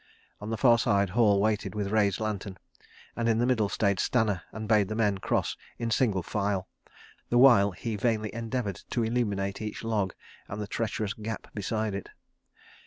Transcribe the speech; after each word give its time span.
On 0.39 0.49
the 0.49 0.57
far 0.57 0.79
side 0.79 1.11
Hall 1.11 1.39
waited 1.39 1.75
with 1.75 1.91
raised 1.91 2.19
lantern, 2.19 2.57
and 3.15 3.29
in 3.29 3.37
the 3.37 3.45
middle 3.45 3.69
stayed 3.69 3.99
Stanner 3.99 4.41
and 4.51 4.67
bade 4.67 4.87
the 4.87 4.95
men 4.95 5.19
cross 5.19 5.55
in 5.77 5.91
single 5.91 6.23
file, 6.23 6.67
the 7.29 7.37
while 7.37 7.69
he 7.69 7.97
vainly 7.97 8.33
endeavoured 8.33 8.81
to 8.89 9.03
illuminate 9.03 9.61
each 9.61 9.83
log 9.83 10.15
and 10.47 10.59
the 10.59 10.65
treacherous 10.65 11.13
gap 11.13 11.53
beside 11.53 11.93
it. 11.93 12.09